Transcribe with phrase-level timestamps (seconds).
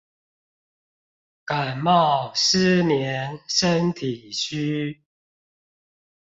[1.45, 4.99] 感冒、失眠、身體虛